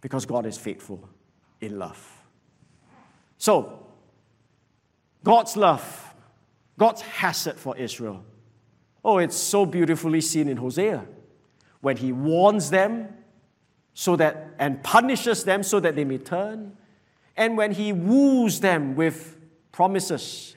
[0.00, 1.08] because God is faithful
[1.60, 2.22] in love.
[3.38, 3.86] So,
[5.24, 6.14] God's love,
[6.76, 8.24] God's hesed for Israel.
[9.04, 11.06] Oh, it's so beautifully seen in Hosea
[11.80, 13.14] when he warns them
[13.94, 16.76] so that and punishes them so that they may turn,
[17.36, 19.36] and when he woos them with
[19.72, 20.54] promises,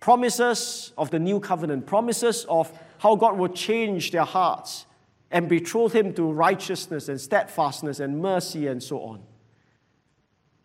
[0.00, 4.86] promises of the new covenant, promises of how God will change their hearts
[5.30, 9.22] and betroth him to righteousness and steadfastness and mercy and so on.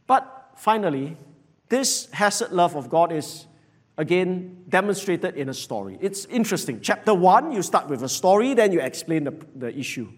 [0.08, 1.18] But finally,
[1.70, 3.48] this hesed love of God is
[3.98, 5.98] again demonstrated in a story.
[6.02, 6.82] It's interesting.
[6.82, 10.12] Chapter 1, you start with a story, then you explain the, the issue.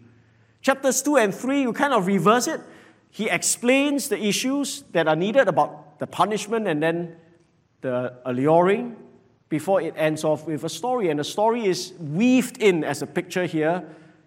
[0.62, 2.62] Chapters 2 and 3, you kind of reverse it.
[3.10, 7.17] He explains the issues that are needed about the punishment and then
[7.84, 8.96] the alluring
[9.50, 11.10] before it ends off with a story.
[11.10, 13.84] And the story is weaved in as a picture here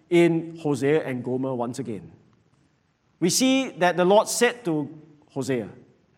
[0.09, 2.11] in Hosea and Gomer once again.
[3.19, 4.89] We see that the Lord said to
[5.31, 5.69] Hosea,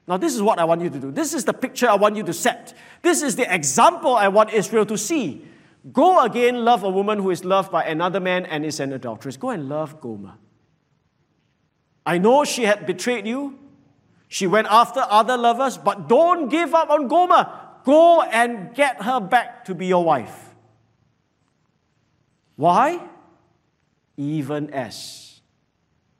[0.08, 1.12] Now, this is what I want you to do.
[1.12, 2.73] This is the picture I want you to set.
[3.02, 5.45] This is the example I want Israel to see.
[5.93, 9.38] Go again, love a woman who is loved by another man and is an adulteress.
[9.38, 10.34] Go and love Gomer.
[12.06, 13.59] I know she had betrayed you.
[14.30, 17.52] She went after other lovers, but don't give up on Gomer.
[17.84, 20.54] Go and get her back to be your wife.
[22.56, 23.02] Why?
[24.20, 25.39] even as,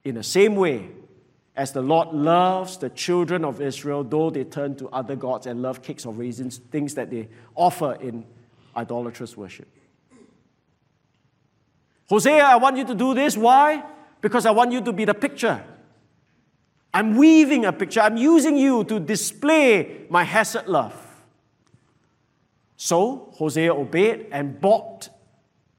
[0.06, 0.90] in the same way,
[1.54, 5.62] as the Lord loves the children of Israel, though they turn to other gods and
[5.62, 8.24] love cakes or raisins, things that they offer in
[8.74, 9.68] idolatrous worship.
[12.08, 13.36] Hosea, I want you to do this.
[13.36, 13.84] Why?
[14.22, 15.62] Because I want you to be the picture.
[16.94, 18.02] I'm weaving a picture.
[18.02, 20.96] I'm using you to display my Hesed love.
[22.76, 25.10] So Hosea obeyed and bought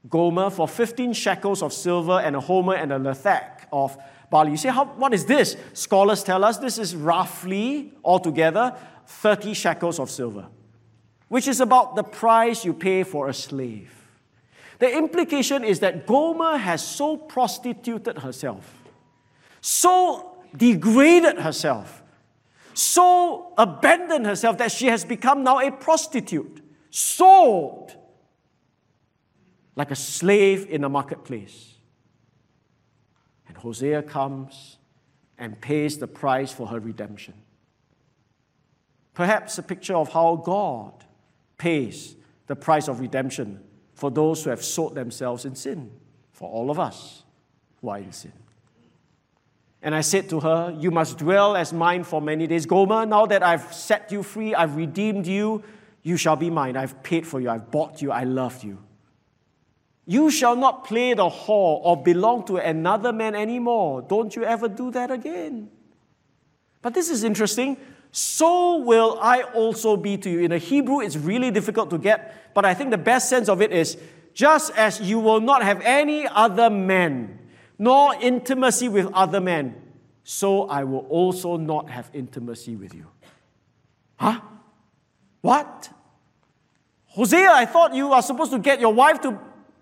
[0.09, 3.97] Gomer for 15 shekels of silver and a homer and a lethek of
[4.29, 4.51] barley.
[4.51, 5.57] You say, how, what is this?
[5.73, 10.47] Scholars tell us this is roughly, altogether, 30 shekels of silver,
[11.27, 13.91] which is about the price you pay for a slave.
[14.79, 18.77] The implication is that Gomer has so prostituted herself,
[19.59, 22.01] so degraded herself,
[22.73, 27.95] so abandoned herself that she has become now a prostitute, sold
[29.75, 31.75] like a slave in a marketplace.
[33.47, 34.77] And Hosea comes
[35.37, 37.33] and pays the price for her redemption.
[39.13, 41.03] Perhaps a picture of how God
[41.57, 42.15] pays
[42.47, 43.59] the price of redemption
[43.93, 45.91] for those who have sold themselves in sin,
[46.31, 47.23] for all of us
[47.81, 48.33] who are in sin.
[49.81, 52.65] And I said to her, You must dwell as mine for many days.
[52.65, 55.63] Gomer, now that I've set you free, I've redeemed you,
[56.03, 56.77] you shall be mine.
[56.77, 58.77] I've paid for you, I've bought you, I loved you.
[60.05, 64.01] You shall not play the whore or belong to another man anymore.
[64.01, 65.69] Don't you ever do that again.
[66.81, 67.77] But this is interesting.
[68.11, 70.39] So will I also be to you.
[70.39, 73.61] In the Hebrew, it's really difficult to get, but I think the best sense of
[73.61, 73.97] it is
[74.33, 77.39] just as you will not have any other man
[77.81, 79.73] nor intimacy with other men,
[80.23, 83.07] so I will also not have intimacy with you.
[84.17, 84.39] Huh?
[85.41, 85.89] What?
[87.07, 89.39] Hosea, I thought you are supposed to get your wife to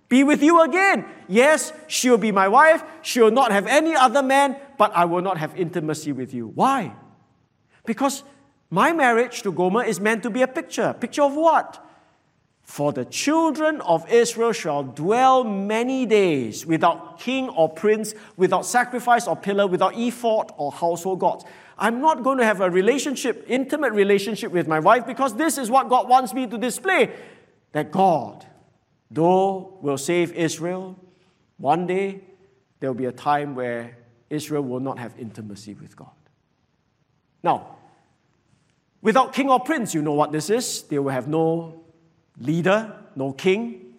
[0.07, 1.05] be with you again.
[1.27, 2.81] Yes, she'll be my wife.
[3.01, 6.47] She'll not have any other man, but I will not have intimacy with you.
[6.55, 6.93] Why?
[7.85, 8.23] Because
[8.69, 10.93] my marriage to Gomer is meant to be a picture.
[10.93, 11.85] Picture of what?
[12.69, 19.25] For the children of Israel shall dwell many days without king or prince, without sacrifice
[19.25, 21.45] or pillar, without ephod or household gods.
[21.79, 25.71] I'm not going to have a relationship, intimate relationship with my wife because this is
[25.71, 27.11] what God wants me to display.
[27.71, 28.45] That God,
[29.09, 30.95] though will save Israel,
[31.57, 32.21] one day
[32.81, 33.97] there will be a time where
[34.29, 36.11] Israel will not have intimacy with God.
[37.41, 37.77] Now,
[39.01, 40.83] without king or prince, you know what this is.
[40.83, 41.88] They will have no
[42.39, 43.93] leader, no king.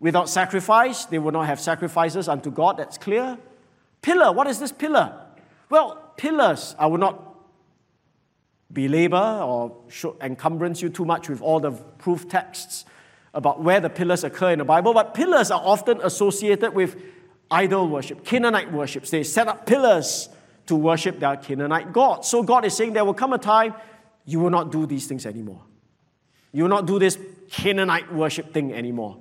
[0.00, 3.38] Without sacrifice, they will not have sacrifices unto God, that's clear.
[4.00, 5.20] Pillar, what is this pillar?
[5.70, 7.24] Well, pillars, I will not
[8.72, 9.76] belabor or
[10.20, 12.84] encumbrance you too much with all the proof texts
[13.34, 16.96] about where the pillars occur in the Bible, but pillars are often associated with
[17.50, 19.04] idol worship, Canaanite worship.
[19.06, 20.28] They set up pillars
[20.66, 22.28] to worship their Canaanite gods.
[22.28, 23.74] So God is saying there will come a time
[24.24, 25.62] you will not do these things anymore.
[26.58, 27.16] You will not do this
[27.52, 29.16] Canaanite worship thing anymore.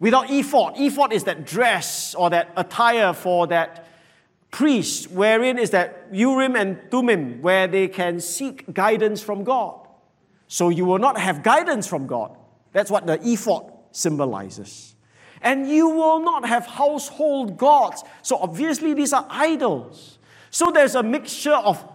[0.00, 3.86] Without ephod, ephod is that dress or that attire for that
[4.50, 9.86] priest, wherein is that Urim and Thummim, where they can seek guidance from God.
[10.46, 12.34] So you will not have guidance from God.
[12.72, 14.94] That's what the ephod symbolizes.
[15.42, 18.02] And you will not have household gods.
[18.22, 20.18] So obviously, these are idols.
[20.48, 21.86] So there's a mixture of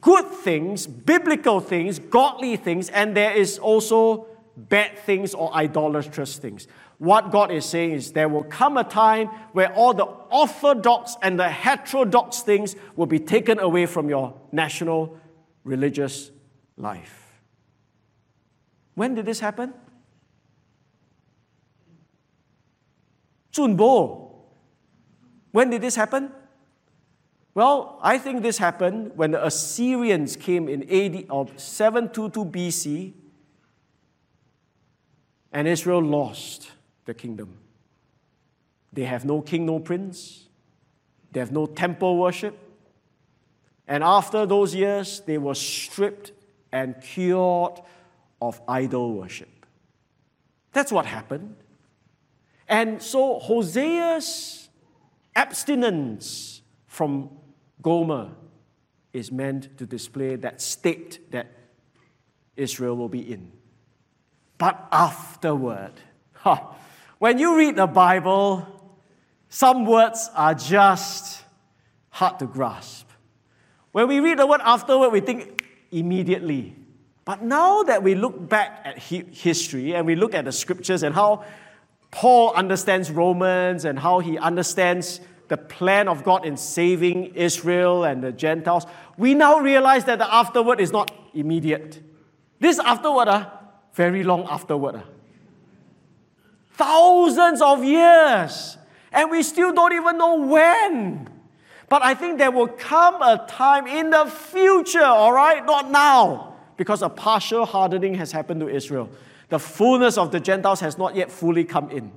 [0.00, 6.66] good things, biblical things, godly things, and there is also bad things or idolatrous things.
[6.98, 11.38] What God is saying is there will come a time where all the orthodox and
[11.38, 15.18] the heterodox things will be taken away from your national
[15.62, 16.30] religious
[16.76, 17.40] life.
[18.94, 19.74] When did this happen?
[23.52, 24.32] Zunbo.
[25.52, 26.30] When did this happen?
[27.54, 33.14] Well, I think this happened when the Assyrians came in AD of 722 BC
[35.56, 36.70] and Israel lost
[37.06, 37.56] the kingdom.
[38.92, 40.50] They have no king, no prince.
[41.32, 42.54] They have no temple worship.
[43.88, 46.32] And after those years, they were stripped
[46.72, 47.80] and cured
[48.42, 49.64] of idol worship.
[50.74, 51.56] That's what happened.
[52.68, 54.68] And so Hosea's
[55.34, 57.30] abstinence from
[57.80, 58.32] Gomer
[59.14, 61.46] is meant to display that state that
[62.56, 63.52] Israel will be in.
[64.58, 65.92] But afterward,
[67.18, 68.66] when you read the Bible,
[69.48, 71.44] some words are just
[72.10, 73.08] hard to grasp.
[73.92, 76.74] When we read the word afterward, we think immediately.
[77.24, 81.14] But now that we look back at history and we look at the scriptures and
[81.14, 81.44] how
[82.10, 88.22] Paul understands Romans and how he understands the plan of God in saving Israel and
[88.22, 88.86] the Gentiles,
[89.16, 92.02] we now realize that the afterward is not immediate.
[92.58, 93.50] This afterward, uh,
[93.96, 94.96] very long afterward.
[94.96, 95.04] Ah.
[96.74, 98.76] Thousands of years.
[99.10, 101.28] And we still don't even know when.
[101.88, 105.64] But I think there will come a time in the future, all right?
[105.64, 109.08] Not now, because a partial hardening has happened to Israel.
[109.48, 112.12] The fullness of the Gentiles has not yet fully come in.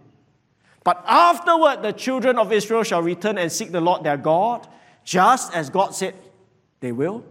[0.83, 4.67] But afterward, the children of Israel shall return and seek the Lord their God,
[5.05, 6.15] just as God said
[6.81, 7.23] they will.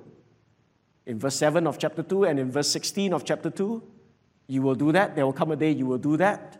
[1.05, 3.83] In verse 7 of chapter 2 and in verse 16 of chapter 2.
[4.49, 5.15] You will do that.
[5.15, 6.57] There will come a day you will do that.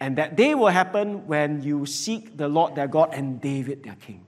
[0.00, 3.94] And that day will happen when you seek the Lord their God and David their
[3.94, 4.24] king.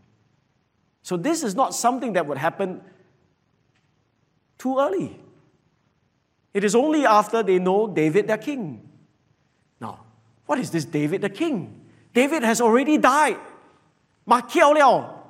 [1.02, 2.82] So, this is not something that would happen
[4.58, 5.18] too early.
[6.52, 8.86] It is only after they know David their king.
[9.80, 10.00] Now,
[10.46, 11.80] what is this David the king?
[12.12, 13.38] David has already died.
[14.26, 15.22] Ma kiao liao,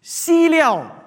[0.00, 0.97] si liao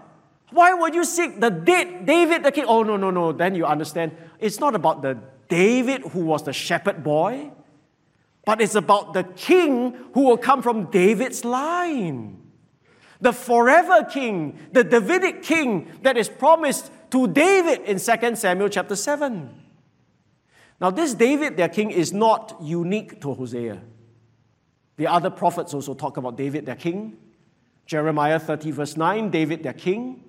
[0.51, 2.65] why would you seek the dead David the king?
[2.67, 3.31] Oh, no, no, no.
[3.31, 4.15] Then you understand.
[4.39, 7.51] It's not about the David who was the shepherd boy,
[8.45, 12.37] but it's about the king who will come from David's line.
[13.21, 18.95] the forever king, the Davidic king that is promised to David in 2 Samuel chapter
[18.95, 19.49] 7.
[20.81, 23.79] Now, this David, their king, is not unique to Hosea.
[24.97, 27.17] The other prophets also talk about David, their king.
[27.85, 30.23] Jeremiah 30, verse 9, David, their king.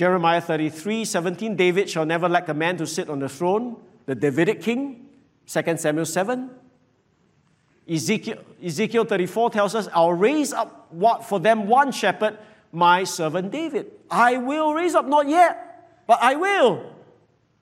[0.00, 3.76] Jeremiah 33, 17, David shall never lack a man to sit on the throne,
[4.06, 5.04] the Davidic king.
[5.46, 6.48] 2 Samuel 7.
[7.86, 12.38] Ezekiel, Ezekiel 34 tells us, I'll raise up what for them one shepherd,
[12.72, 13.92] my servant David.
[14.10, 16.94] I will raise up, not yet, but I will.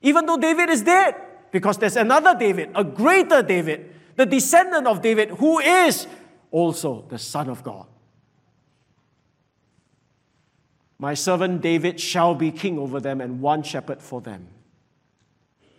[0.01, 1.17] Even though David is dead,
[1.51, 6.07] because there's another David, a greater David, the descendant of David, who is
[6.53, 7.89] also the Son of God.
[10.99, 14.49] My servant David shall be king over them and one shepherd for them.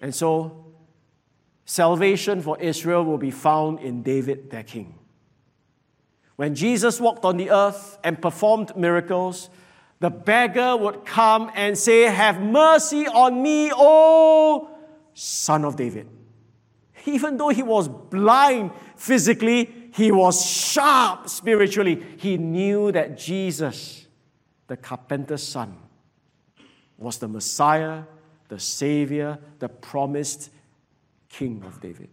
[0.02, 0.70] And so
[1.70, 4.98] Salvation for Israel will be found in David, their king.
[6.36, 9.52] When Jesus walked on the earth and performed miracles,
[10.00, 14.68] the beggar would come and say, Have mercy on me, O
[15.14, 16.10] son of David.
[17.06, 22.04] Even though he was blind physically, he was sharp spiritually.
[22.18, 23.99] He knew that Jesus,
[24.70, 25.76] the carpenter's son,
[26.98, 28.04] was the Messiah,
[28.50, 30.52] the Savior, the promised
[31.28, 32.10] king of David.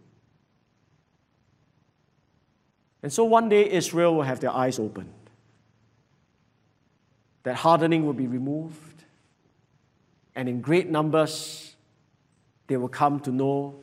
[3.03, 5.13] And so one day Israel will have their eyes opened.
[7.43, 9.03] That hardening will be removed.
[10.35, 11.75] And in great numbers,
[12.65, 13.75] they will come to know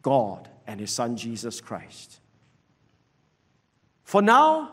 [0.00, 2.18] God and His Son Jesus Christ.
[4.04, 4.70] For now,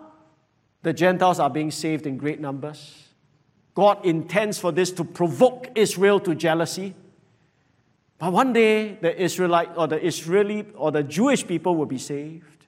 [0.81, 3.08] the Gentiles are being saved in great numbers.
[3.79, 6.95] God intends for this to provoke Israel to jealousy.
[8.17, 12.65] But one day, the Israelite or the Israeli or the Jewish people will be saved.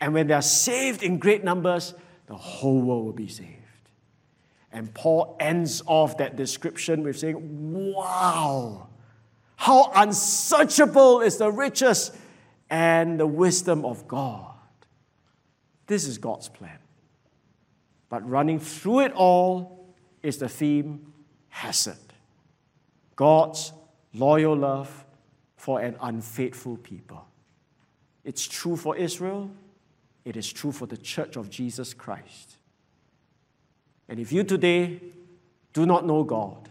[0.00, 1.94] And when they are saved in great numbers,
[2.28, 3.50] the whole world will be saved.
[4.70, 8.86] And Paul ends off that description with saying, Wow,
[9.56, 12.12] how unsearchable is the riches
[12.70, 14.54] and the wisdom of God.
[15.88, 16.78] This is God's plan.
[18.08, 19.75] But running through it all
[20.26, 21.12] is the theme
[21.48, 22.12] Hesed,
[23.14, 23.72] God's
[24.12, 25.06] loyal love
[25.56, 27.24] for an unfaithful people.
[28.24, 29.50] It's true for Israel,
[30.24, 32.56] it is true for the church of Jesus Christ.
[34.08, 35.00] And if you today
[35.72, 36.70] do not know God,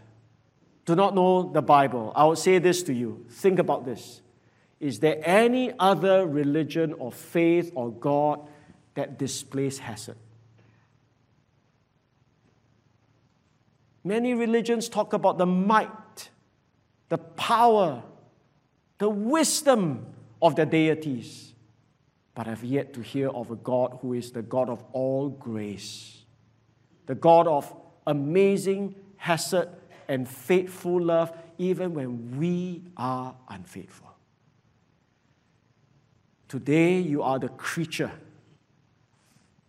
[0.84, 3.26] do not know the Bible, I would say this to you.
[3.30, 4.22] Think about this.
[4.82, 8.41] Is there any other religion or faith or God
[8.95, 10.16] that displays Hesed?
[14.06, 16.30] Many religions talk about the might
[17.10, 18.03] the power,
[18.97, 20.06] the wisdom
[20.41, 21.53] of the deities,
[22.34, 26.24] but have yet to hear of a God who is the God of all grace,
[27.06, 27.74] the God of
[28.08, 29.68] amazing hesed
[30.08, 34.12] and faithful love, even when we are unfaithful.
[36.47, 38.12] Today, you are the creature.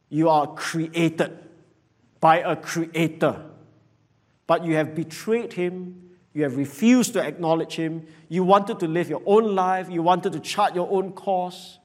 [0.09, 1.39] You are created
[2.21, 3.43] by a creator,
[4.47, 8.07] but you have betrayed him you have refused to acknowledge Him.
[8.29, 9.89] You wanted to live your own life.
[9.89, 11.79] You wanted to chart your own course.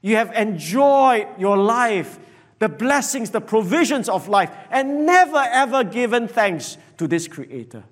[0.00, 2.20] You have enjoyed your life,
[2.60, 7.82] the blessings, the provisions of life, and never ever given thanks to this Creator.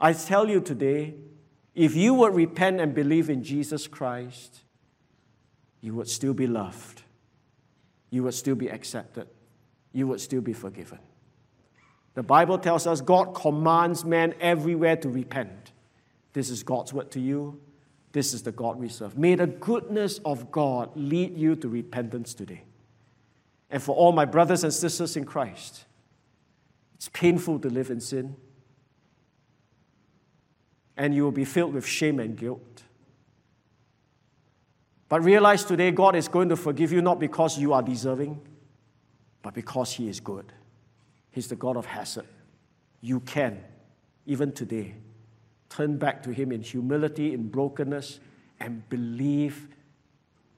[0.00, 1.14] I tell you today,
[1.76, 4.64] if you would repent and believe in Jesus Christ,
[5.80, 7.02] you would still be loved.
[8.10, 9.28] You would still be accepted.
[9.92, 10.98] You would still be forgiven.
[12.16, 15.72] The Bible tells us God commands men everywhere to repent.
[16.32, 17.60] This is God's word to you.
[18.12, 19.18] This is the God we serve.
[19.18, 22.62] May the goodness of God lead you to repentance today.
[23.68, 25.84] And for all my brothers and sisters in Christ,
[26.94, 28.36] it's painful to live in sin.
[30.96, 32.82] And you will be filled with shame and guilt.
[35.10, 38.40] But realize today God is going to forgive you not because you are deserving,
[39.42, 40.50] but because He is good.
[41.36, 42.22] He's the God of Hesed.
[43.02, 43.62] You can,
[44.24, 44.94] even today,
[45.68, 48.20] turn back to Him in humility, in brokenness,
[48.58, 49.68] and believe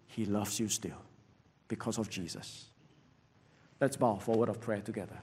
[0.06, 1.02] He loves you still
[1.66, 2.66] because of Jesus.
[3.80, 5.18] Let's bow for a word of prayer together.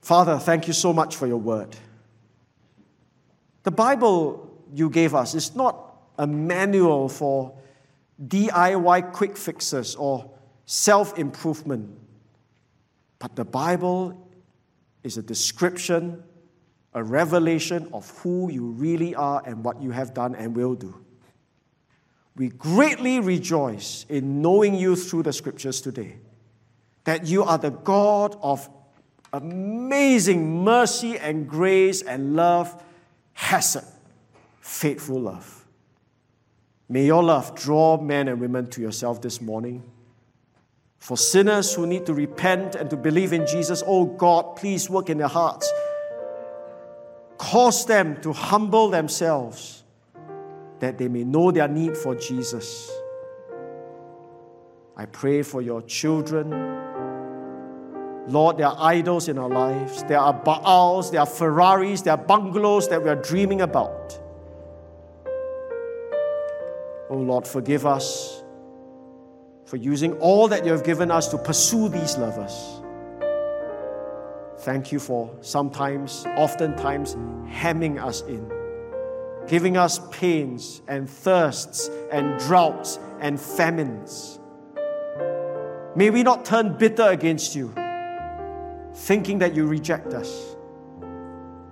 [0.00, 1.76] Father, thank you so much for your word.
[3.64, 5.76] The Bible you gave us is not
[6.16, 7.52] a manual for
[8.26, 10.30] DIY quick fixes or
[10.66, 11.98] self improvement.
[13.18, 14.28] But the Bible
[15.02, 16.22] is a description,
[16.92, 20.94] a revelation of who you really are and what you have done and will do.
[22.36, 26.18] we greatly rejoice in knowing you through the scriptures today.
[27.04, 28.68] That you are the God of
[29.32, 32.82] amazing mercy and grace and love,
[33.32, 33.84] hesed,
[34.60, 35.66] faithful love.
[36.88, 39.82] May your love draw men and women to yourself this morning.
[40.98, 45.10] For sinners who need to repent and to believe in Jesus, oh God, please work
[45.10, 45.70] in their hearts.
[47.38, 49.84] Cause them to humble themselves
[50.80, 52.90] that they may know their need for Jesus.
[54.96, 56.50] I pray for your children.
[58.28, 60.02] Lord, there are idols in our lives.
[60.04, 64.18] There are Baals, there are Ferraris, there are bungalows that we are dreaming about.
[67.08, 68.42] Oh Lord, forgive us
[69.66, 72.80] for using all that you have given us to pursue these lovers.
[74.60, 77.16] Thank you for sometimes, oftentimes,
[77.48, 78.50] hemming us in,
[79.46, 84.38] giving us pains and thirsts and droughts and famines.
[85.94, 87.72] May we not turn bitter against you,
[88.94, 90.56] thinking that you reject us,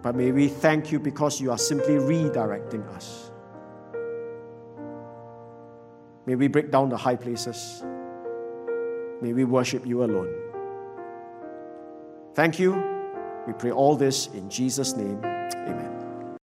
[0.02, 3.23] but may we thank you because you are simply redirecting us.
[6.26, 7.84] May we break down the high places.
[9.20, 10.32] May we worship you alone.
[12.34, 12.72] Thank you.
[13.46, 15.18] We pray all this in Jesus' name.
[15.24, 15.93] Amen.